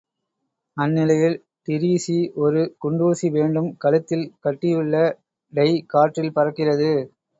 [0.77, 4.95] அந்நிலையில் டிரீஸி ஒரு குண்டுசி வேண்டும் கழுத்தில் கட்டியுள்ள
[5.53, 6.91] டை காற்றில் பறக்கிறது.